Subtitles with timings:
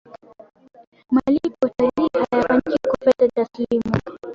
[1.11, 3.91] malipo ya utalii hayafanyiki kwa fedha taslimu